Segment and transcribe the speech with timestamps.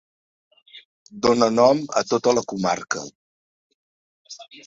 [1.25, 3.05] Dóna nom a tota la comarca.